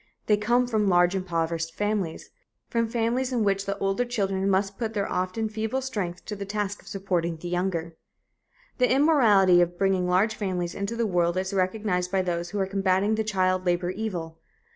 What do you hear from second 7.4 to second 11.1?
younger. The immorality of bringing large families into the